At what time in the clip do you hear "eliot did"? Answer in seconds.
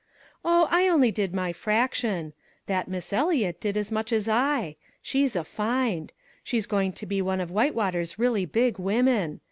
3.13-3.77